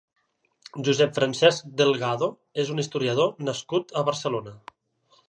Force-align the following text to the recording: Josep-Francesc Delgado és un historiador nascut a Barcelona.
Josep-Francesc 0.85 1.67
Delgado 1.81 2.29
és 2.63 2.71
un 2.77 2.81
historiador 2.85 3.29
nascut 3.51 3.95
a 4.03 4.05
Barcelona. 4.09 4.57